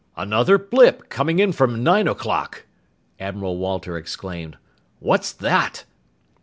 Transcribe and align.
"Another 0.17 0.57
blip 0.57 1.09
coming 1.09 1.37
in 1.37 1.51
from 1.51 1.83
nine 1.83 2.07
o'clock!" 2.07 2.65
Admiral 3.19 3.59
Walter 3.59 3.97
exclaimed. 3.97 4.57
"What's 4.97 5.31
that?" 5.31 5.85